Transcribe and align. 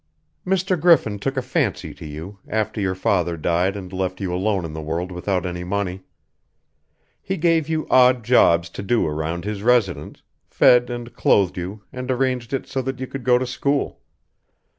"Mr. 0.47 0.79
Griffin 0.81 1.19
took 1.19 1.37
a 1.37 1.43
fancy 1.43 1.93
to 1.93 2.07
you, 2.07 2.39
after 2.47 2.81
your 2.81 2.95
father 2.95 3.37
died 3.37 3.75
and 3.75 3.93
left 3.93 4.19
you 4.19 4.33
alone 4.33 4.65
in 4.65 4.73
the 4.73 4.81
world 4.81 5.11
without 5.11 5.45
any 5.45 5.63
money. 5.63 6.01
He 7.21 7.37
gave 7.37 7.69
you 7.69 7.85
odd 7.87 8.23
jobs 8.23 8.69
to 8.71 8.81
do 8.81 9.05
around 9.05 9.45
his 9.45 9.61
residence, 9.61 10.23
fed 10.47 10.89
and 10.89 11.13
clothed 11.13 11.55
you 11.55 11.83
and 11.93 12.09
arranged 12.09 12.51
it 12.51 12.65
so 12.65 12.81
that 12.81 12.99
you 12.99 13.05
could 13.05 13.23
go 13.23 13.37
to 13.37 13.45
school. 13.45 14.01